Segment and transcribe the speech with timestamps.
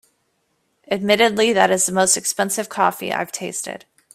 [0.89, 3.85] Admittedly, that is the most expensive coffee I’ve tasted.